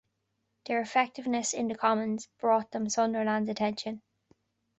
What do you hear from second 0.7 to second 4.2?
effectiveness in the Commons brought them Sunderland's attention.